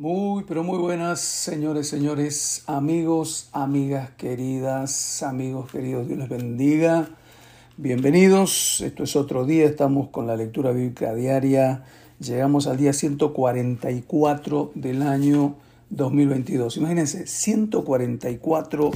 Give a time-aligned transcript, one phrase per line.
[0.00, 7.10] Muy, pero muy buenas, señores, señores, amigos, amigas queridas, amigos queridos, Dios les bendiga.
[7.76, 11.84] Bienvenidos, esto es otro día, estamos con la lectura bíblica diaria.
[12.18, 15.56] Llegamos al día 144 del año
[15.90, 16.78] 2022.
[16.78, 18.92] Imagínense, 144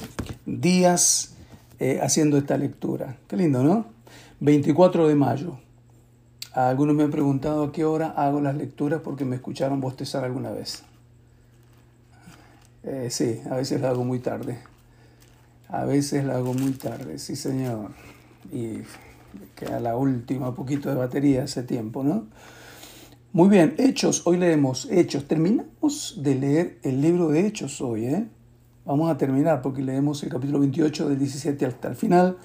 [0.46, 1.34] días
[1.80, 3.18] eh, haciendo esta lectura.
[3.28, 3.84] Qué lindo, ¿no?
[4.40, 5.58] 24 de mayo.
[6.54, 10.50] Algunos me han preguntado a qué hora hago las lecturas porque me escucharon bostezar alguna
[10.50, 10.82] vez.
[12.86, 14.58] Eh, sí, a veces la hago muy tarde.
[15.68, 17.92] A veces la hago muy tarde, sí señor.
[18.52, 18.80] Y
[19.56, 22.26] queda la última poquito de batería hace tiempo, ¿no?
[23.32, 25.26] Muy bien, Hechos, hoy leemos Hechos.
[25.26, 28.28] Terminamos de leer el libro de Hechos hoy, ¿eh?
[28.84, 32.36] Vamos a terminar porque leemos el capítulo 28 del 17 hasta el final.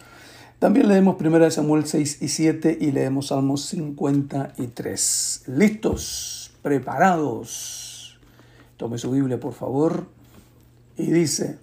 [0.58, 5.44] También leemos 1 Samuel 6 y 7 y leemos Salmos 53.
[5.48, 6.52] ¿Listos?
[6.62, 8.18] ¿Preparados?
[8.78, 10.19] Tome su Biblia, por favor.
[11.00, 11.58] Y dice,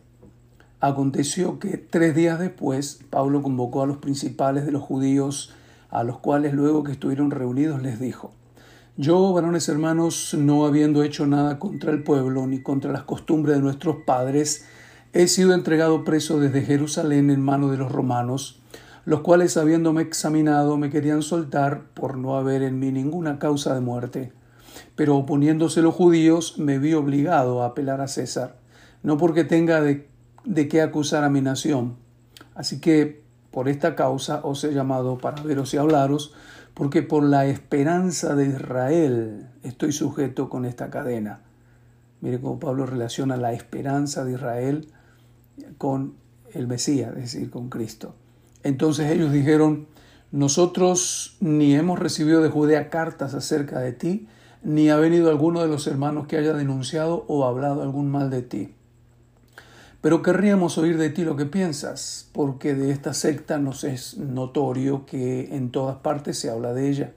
[0.80, 5.52] aconteció que tres días después Pablo convocó a los principales de los judíos,
[5.90, 8.32] a los cuales luego que estuvieron reunidos les dijo,
[8.96, 13.62] yo, varones hermanos, no habiendo hecho nada contra el pueblo ni contra las costumbres de
[13.62, 14.64] nuestros padres,
[15.12, 18.62] he sido entregado preso desde Jerusalén en mano de los romanos,
[19.04, 23.82] los cuales habiéndome examinado me querían soltar por no haber en mí ninguna causa de
[23.82, 24.32] muerte.
[24.94, 28.64] Pero oponiéndose los judíos me vi obligado a apelar a César
[29.06, 30.08] no porque tenga de,
[30.68, 31.94] qué acusar a mi nación.
[32.56, 36.34] Así que por esta causa os he llamado para veros y hablaros,
[36.74, 41.42] porque por la esperanza de Israel estoy sujeto con esta cadena.
[42.20, 44.88] Mire cómo Pablo relaciona la esperanza de Israel
[45.78, 46.14] con
[46.52, 48.16] el Mesías, es decir, con Cristo.
[48.64, 49.86] Entonces ellos dijeron,
[50.32, 54.26] nosotros ni hemos recibido de Judea cartas acerca de ti,
[54.64, 58.42] ni ha venido alguno de los hermanos que haya denunciado o hablado algún mal de
[58.42, 58.72] ti.
[60.00, 65.06] Pero querríamos oír de ti lo que piensas, porque de esta secta nos es notorio
[65.06, 67.12] que en todas partes se habla de ella.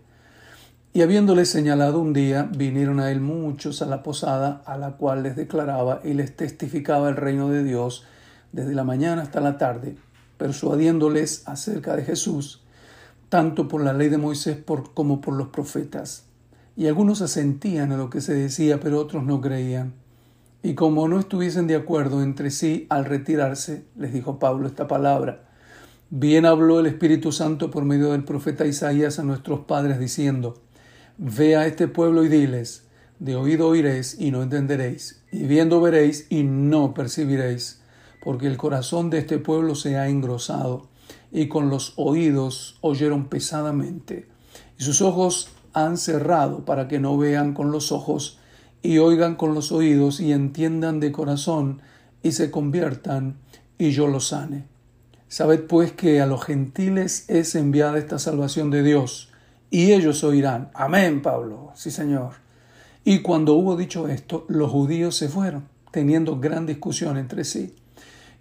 [0.91, 5.21] Y habiéndole señalado un día, vinieron a él muchos a la posada, a la cual
[5.21, 8.05] les declaraba y les testificaba el reino de Dios
[8.53, 9.95] desde la mañana hasta la tarde,
[10.37, 12.63] persuadiéndoles acerca de Jesús,
[13.29, 14.57] tanto por la ley de Moisés
[14.95, 16.23] como por los profetas.
[16.75, 19.93] Y algunos asentían a lo que se decía, pero otros no creían.
[20.61, 25.49] Y como no estuviesen de acuerdo entre sí al retirarse, les dijo Pablo esta palabra.
[26.09, 30.61] Bien habló el Espíritu Santo por medio del profeta Isaías a nuestros padres diciendo,
[31.17, 32.87] Ve a este pueblo y diles,
[33.19, 37.81] de oído oiréis y no entenderéis, y viendo veréis y no percibiréis,
[38.23, 40.87] porque el corazón de este pueblo se ha engrosado,
[41.31, 44.27] y con los oídos oyeron pesadamente,
[44.77, 48.38] y sus ojos han cerrado para que no vean con los ojos,
[48.81, 51.81] y oigan con los oídos y entiendan de corazón
[52.23, 53.37] y se conviertan
[53.77, 54.65] y yo los sane.
[55.27, 59.29] Sabed pues que a los gentiles es enviada esta salvación de Dios
[59.69, 60.71] y ellos oirán.
[60.73, 61.71] Amén, Pablo.
[61.75, 62.33] Sí, Señor.
[63.03, 67.75] Y cuando hubo dicho esto, los judíos se fueron, teniendo gran discusión entre sí.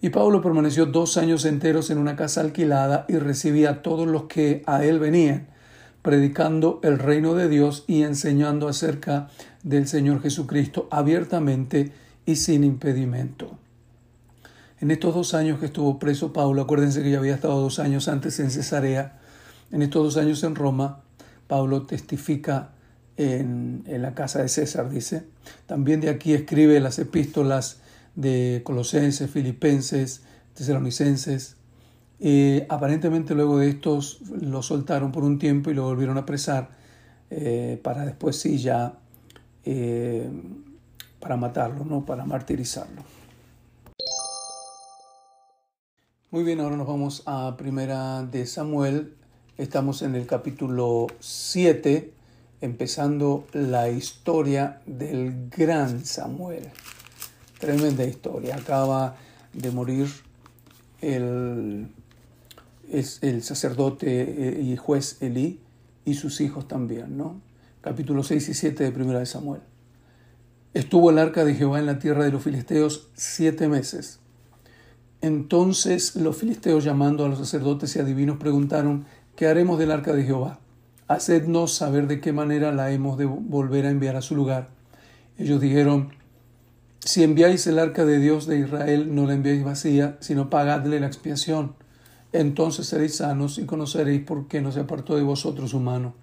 [0.00, 4.24] Y Pablo permaneció dos años enteros en una casa alquilada y recibía a todos los
[4.24, 5.48] que a él venían
[6.02, 9.28] predicando el reino de Dios y enseñando acerca
[9.62, 11.92] del Señor Jesucristo abiertamente
[12.26, 13.58] y sin impedimento.
[14.80, 18.06] En estos dos años que estuvo preso Pablo, acuérdense que ya había estado dos años
[18.06, 19.18] antes en Cesarea,
[19.72, 21.00] en estos dos años en Roma,
[21.46, 22.70] Pablo testifica
[23.16, 25.24] en, la casa de César, dice.
[25.66, 27.80] También de aquí escribe las epístolas
[28.14, 30.22] de Colosenses, Filipenses,
[30.54, 31.56] Tesalonicenses,
[32.20, 36.70] eh, aparentemente luego de estos lo soltaron por un tiempo y lo volvieron a apresar
[37.30, 38.94] eh, para después sí ya
[39.64, 40.28] eh,
[41.20, 42.04] para matarlo, ¿no?
[42.04, 43.02] para martirizarlo.
[46.30, 49.14] Muy bien, ahora nos vamos a Primera de Samuel.
[49.56, 52.12] Estamos en el capítulo 7,
[52.60, 56.68] empezando la historia del gran Samuel.
[57.58, 58.56] Tremenda historia.
[58.56, 59.16] Acaba
[59.52, 60.08] de morir
[61.00, 61.88] el
[62.90, 64.06] es el sacerdote
[64.58, 65.60] eh, y juez Elí
[66.04, 67.40] y sus hijos también, ¿no?
[67.80, 69.60] Capítulo 6 y 7 de Primera de Samuel.
[70.74, 74.20] Estuvo el arca de Jehová en la tierra de los filisteos siete meses.
[75.20, 80.24] Entonces los filisteos llamando a los sacerdotes y adivinos preguntaron, ¿qué haremos del arca de
[80.24, 80.60] Jehová?
[81.08, 84.68] Hacednos saber de qué manera la hemos de volver a enviar a su lugar.
[85.38, 86.10] Ellos dijeron,
[87.00, 91.06] si enviáis el arca de Dios de Israel, no la enviáis vacía, sino pagadle la
[91.06, 91.77] expiación
[92.38, 96.14] entonces seréis sanos y conoceréis por qué no se apartó de vosotros su mano.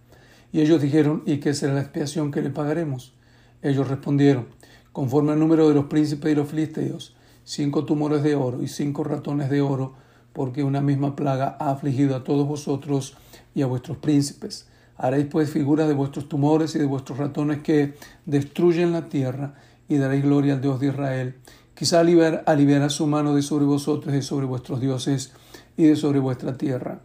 [0.53, 3.13] Y ellos dijeron, ¿y qué será la expiación que le pagaremos?
[3.61, 4.47] Ellos respondieron,
[4.93, 9.03] conforme al número de los príncipes de los filisteos, cinco tumores de oro y cinco
[9.03, 9.95] ratones de oro,
[10.31, 13.17] porque una misma plaga ha afligido a todos vosotros
[13.53, 14.69] y a vuestros príncipes.
[14.95, 17.95] Haréis pues figuras de vuestros tumores y de vuestros ratones que
[18.25, 19.55] destruyen la tierra,
[19.89, 21.35] y daréis gloria al Dios de Israel.
[21.73, 25.33] Quizá aliviará su mano de sobre vosotros y sobre vuestros dioses
[25.77, 27.01] y de sobre vuestra tierra.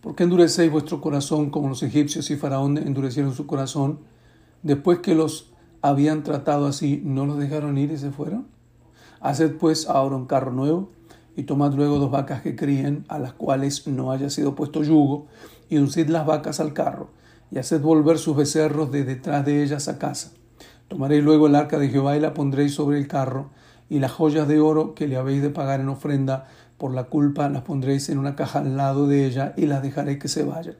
[0.00, 4.00] ¿Por qué endurecéis vuestro corazón como los egipcios y Faraón endurecieron su corazón?
[4.62, 8.46] Después que los habían tratado así, ¿no los dejaron ir y se fueron?
[9.20, 10.90] Haced pues ahora un carro nuevo
[11.38, 15.28] y tomad luego dos vacas que críen, a las cuales no haya sido puesto yugo,
[15.70, 17.10] y uncid las vacas al carro,
[17.52, 20.32] y haced volver sus becerros de detrás de ellas a casa.
[20.88, 23.50] Tomaréis luego el arca de Jehová y la pondréis sobre el carro,
[23.88, 26.48] y las joyas de oro que le habéis de pagar en ofrenda
[26.78, 30.18] por la culpa las pondréis en una caja al lado de ella y las dejaréis
[30.18, 30.76] que se vayan.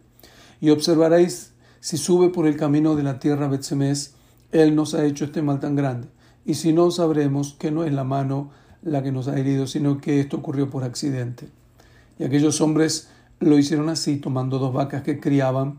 [0.61, 4.15] Y observaréis si sube por el camino de la tierra Betsemes,
[4.51, 6.09] él nos ha hecho este mal tan grande.
[6.45, 8.51] Y si no, sabremos que no es la mano
[8.83, 11.49] la que nos ha herido, sino que esto ocurrió por accidente.
[12.19, 13.09] Y aquellos hombres
[13.41, 15.79] lo hicieron así, tomando dos vacas que criaban,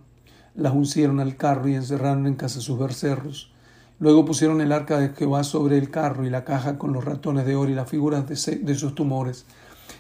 [0.56, 3.51] las uncieron al carro y encerraron en casa sus bercerros.
[4.00, 7.45] Luego pusieron el arca de Jehová sobre el carro y la caja con los ratones
[7.45, 9.45] de oro y las figuras de, sus tumores.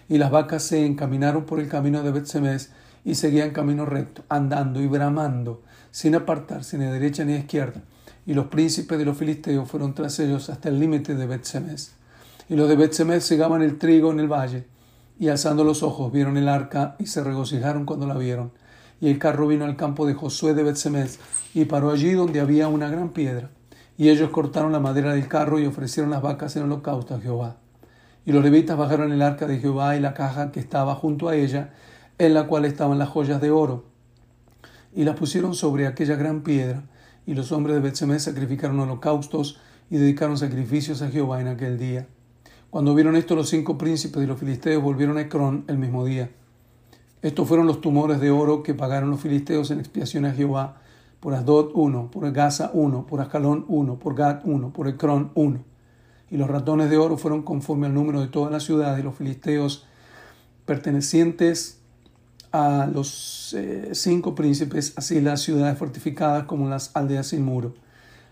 [0.09, 2.71] Y las vacas se encaminaron por el camino de Betsemes
[3.05, 5.61] y seguían camino recto, andando y bramando,
[5.91, 7.83] sin apartarse ni a derecha ni a izquierda.
[8.25, 11.93] Y los príncipes de los filisteos fueron tras ellos hasta el límite de Betsemes.
[12.49, 14.65] Y los de Betsemes segaban el trigo en el valle,
[15.19, 18.51] y alzando los ojos vieron el arca y se regocijaron cuando la vieron.
[19.01, 21.19] Y el carro vino al campo de Josué de Betsemes
[21.53, 23.49] y paró allí donde había una gran piedra.
[23.97, 27.57] Y ellos cortaron la madera del carro y ofrecieron las vacas en holocausto a Jehová.
[28.25, 31.35] Y los levitas bajaron el arca de Jehová y la caja que estaba junto a
[31.35, 31.73] ella,
[32.17, 33.85] en la cual estaban las joyas de oro,
[34.93, 36.83] y las pusieron sobre aquella gran piedra.
[37.25, 42.07] Y los hombres de Betsemes sacrificaron holocaustos y dedicaron sacrificios a Jehová en aquel día.
[42.69, 46.29] Cuando vieron esto, los cinco príncipes de los filisteos volvieron a Ecrón el mismo día.
[47.21, 50.81] Estos fueron los tumores de oro que pagaron los filisteos en expiación a Jehová
[51.19, 55.59] por Asdod uno, por Gaza uno, por Ascalón uno, por Gad uno, por Ecrón uno.
[56.31, 59.15] Y los ratones de oro fueron conforme al número de todas las ciudades de los
[59.15, 59.85] filisteos
[60.65, 61.79] pertenecientes
[62.51, 67.73] a los eh, cinco príncipes, así las ciudades fortificadas como las aldeas sin muro.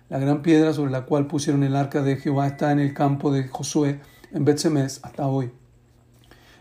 [0.09, 3.31] La gran piedra sobre la cual pusieron el arca de Jehová está en el campo
[3.31, 3.99] de Josué
[4.31, 5.51] en Betsemes hasta hoy.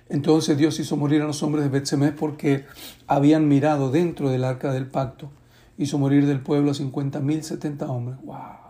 [0.08, 2.64] Entonces Dios hizo morir a los hombres de Betsemes porque
[3.06, 5.30] habían mirado dentro del arca del pacto
[5.78, 8.18] hizo morir del pueblo a cincuenta mil setenta hombres.
[8.24, 8.65] ¡Wow!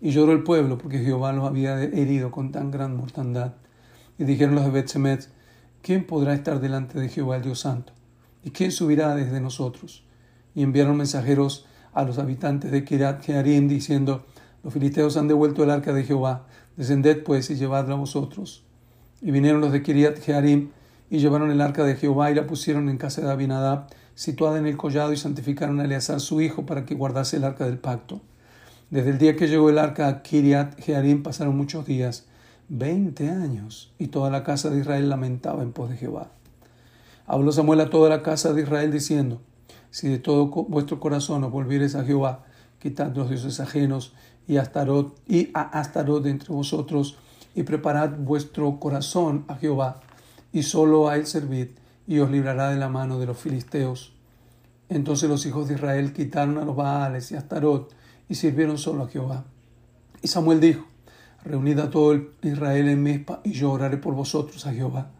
[0.00, 3.54] Y lloró el pueblo porque Jehová los había herido con tan gran mortandad.
[4.18, 5.28] Y dijeron los de Betsemet,
[5.82, 7.92] ¿quién podrá estar delante de Jehová el Dios Santo?
[8.44, 10.04] ¿Y quién subirá desde nosotros?
[10.54, 14.24] Y enviaron mensajeros a los habitantes de Kirat Jearim diciendo,
[14.62, 16.46] los filisteos han devuelto el arca de Jehová,
[16.76, 18.64] descended pues y llevadla vosotros.
[19.20, 20.70] Y vinieron los de Kiriat Jearim
[21.10, 24.66] y llevaron el arca de Jehová y la pusieron en casa de Abinadab, situada en
[24.66, 28.20] el collado, y santificaron a Eleazar su hijo para que guardase el arca del pacto.
[28.90, 32.24] Desde el día que llegó el arca a Kiriat Jearim pasaron muchos días,
[32.70, 36.30] veinte años, y toda la casa de Israel lamentaba en pos de Jehová.
[37.26, 39.42] Habló Samuel a toda la casa de Israel diciendo,
[39.90, 42.46] si de todo vuestro corazón os volviereis a Jehová,
[42.78, 44.14] quitad los dioses ajenos
[44.46, 47.18] y, Astarot, y a Astarot de entre vosotros,
[47.54, 50.00] y preparad vuestro corazón a Jehová,
[50.50, 51.68] y solo a él servid,
[52.06, 54.14] y os librará de la mano de los filisteos.
[54.88, 57.92] Entonces los hijos de Israel quitaron a los Baales y a Astarot
[58.28, 59.44] y sirvieron solo a Jehová.
[60.22, 60.84] Y Samuel dijo,
[61.44, 65.10] Reunid a todo el Israel en Mizpa y yo oraré por vosotros a Jehová.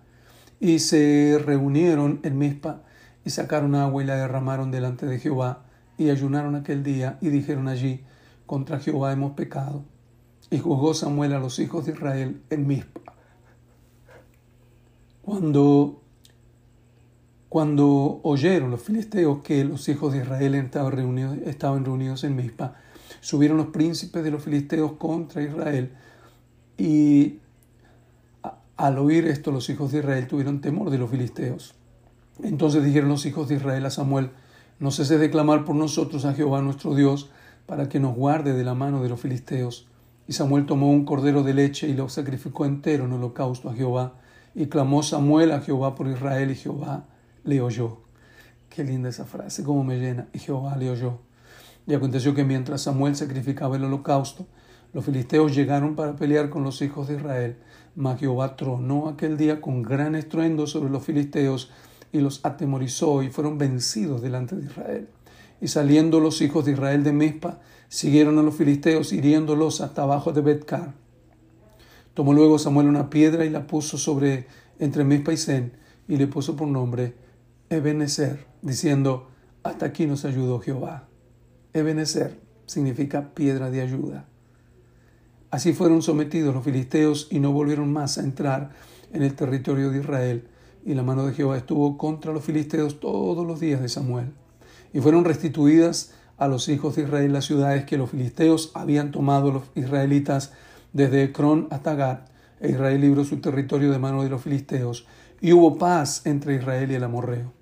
[0.61, 2.83] Y se reunieron en Mizpa
[3.25, 5.65] y sacaron agua y la derramaron delante de Jehová
[5.97, 8.05] y ayunaron aquel día y dijeron allí,
[8.47, 9.85] contra Jehová hemos pecado.
[10.50, 13.00] Y juzgó Samuel a los hijos de Israel en Mizpa.
[15.23, 16.03] Cuando
[17.49, 22.75] cuando oyeron los filisteos que los hijos de Israel estaban reunidos, estaban reunidos en Mizpa,
[23.21, 25.93] subieron los príncipes de los filisteos contra Israel
[26.77, 27.39] y
[28.77, 31.75] al oír esto los hijos de Israel tuvieron temor de los filisteos.
[32.43, 34.31] Entonces dijeron los hijos de Israel a Samuel,
[34.79, 37.31] no ceses de clamar por nosotros a Jehová nuestro Dios,
[37.67, 39.89] para que nos guarde de la mano de los filisteos.
[40.29, 44.15] Y Samuel tomó un cordero de leche y lo sacrificó entero en holocausto a Jehová.
[44.55, 47.05] Y clamó Samuel a Jehová por Israel y Jehová
[47.45, 47.99] le oyó.
[48.71, 50.29] Qué linda esa frase, cómo me llena.
[50.33, 51.19] Y Jehová le oyó.
[51.88, 54.47] Y aconteció que mientras Samuel sacrificaba el holocausto,
[54.92, 57.57] los filisteos llegaron para pelear con los hijos de Israel.
[57.97, 61.71] Mas Jehová tronó aquel día con gran estruendo sobre los filisteos
[62.12, 65.09] y los atemorizó y fueron vencidos delante de Israel.
[65.62, 70.33] Y saliendo los hijos de Israel de Mizpa, siguieron a los filisteos, hiriéndolos hasta abajo
[70.33, 70.92] de Betcar.
[72.12, 74.47] Tomó luego Samuel una piedra y la puso sobre
[74.78, 75.73] entre Mizpa y Sen,
[76.07, 77.14] y le puso por nombre
[77.71, 79.30] Ebenezer, diciendo,
[79.62, 81.08] hasta aquí nos ayudó Jehová.
[81.78, 84.26] Ebenezer significa piedra de ayuda.
[85.50, 88.70] Así fueron sometidos los filisteos y no volvieron más a entrar
[89.12, 90.49] en el territorio de Israel,
[90.85, 94.32] y la mano de Jehová estuvo contra los filisteos todos los días de Samuel.
[94.92, 99.50] Y fueron restituidas a los hijos de Israel las ciudades que los filisteos habían tomado
[99.50, 100.52] los israelitas
[100.92, 102.18] desde Ecrón hasta Gad,
[102.61, 105.06] e Israel libró su territorio de mano de los filisteos,
[105.40, 107.52] y hubo paz entre Israel y el amorreo.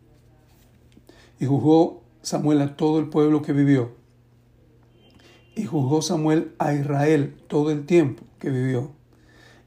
[1.38, 3.92] Y juzgó Samuel a todo el pueblo que vivió,
[5.56, 8.92] y juzgó Samuel a Israel todo el tiempo que vivió.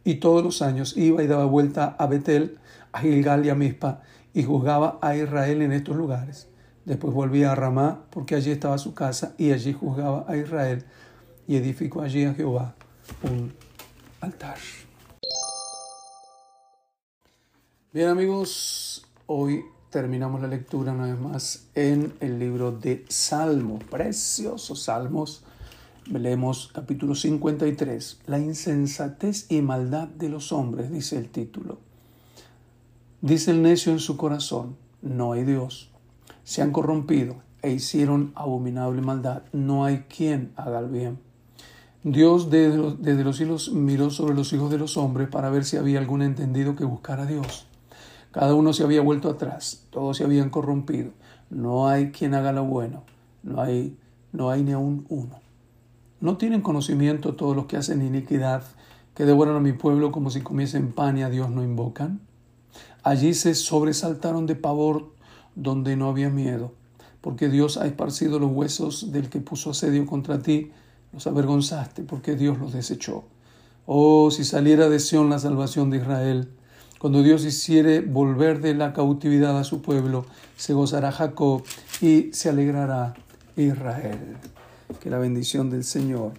[0.04, 2.60] Y todos los años iba y daba vuelta a Betel,
[2.94, 4.04] a Gilgal y a Mizpa,
[4.34, 6.48] y juzgaba a Israel en estos lugares.
[6.86, 10.86] Después volvía a Ramá, porque allí estaba su casa, y allí juzgaba a Israel,
[11.48, 12.76] y edificó allí a Jehová
[13.24, 13.52] un
[14.22, 14.58] altar.
[17.92, 24.84] Bien amigos, hoy terminamos la lectura una vez más en el libro de Salmos, preciosos
[24.84, 25.44] Salmos
[26.18, 31.78] Leemos capítulo 53, La insensatez y maldad de los hombres, dice el título.
[33.22, 35.92] Dice el necio en su corazón, no hay Dios.
[36.44, 39.44] Se han corrompido e hicieron abominable maldad.
[39.54, 41.20] No hay quien haga el bien.
[42.04, 45.64] Dios desde los, desde los cielos miró sobre los hijos de los hombres para ver
[45.64, 47.68] si había algún entendido que buscara a Dios.
[48.32, 51.12] Cada uno se había vuelto atrás, todos se habían corrompido.
[51.52, 53.04] No hay quien haga lo bueno,
[53.44, 53.96] no hay,
[54.32, 55.49] no hay ni aún uno.
[56.22, 58.64] ¿No tienen conocimiento todos los que hacen iniquidad,
[59.16, 62.20] que devoran a mi pueblo como si comiesen pan y a Dios no invocan?
[63.04, 65.14] Allí se sobresaltaron de pavor
[65.56, 66.74] donde no había miedo,
[67.22, 70.72] porque Dios ha esparcido los huesos del que puso asedio contra ti,
[71.14, 73.24] los avergonzaste, porque Dios los desechó.
[73.86, 76.50] Oh, si saliera de Sión la salvación de Israel,
[77.00, 80.26] cuando Dios hiciere volver de la cautividad a su pueblo,
[80.58, 81.64] se gozará Jacob
[82.02, 83.14] y se alegrará
[83.56, 84.36] Israel.
[84.98, 86.34] Que la bendición del Señor,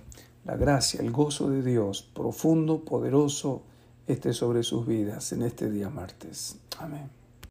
[0.45, 3.62] la gracia, el gozo de Dios profundo, poderoso,
[4.07, 6.57] esté sobre sus vidas en este día martes.
[6.78, 7.19] Amén.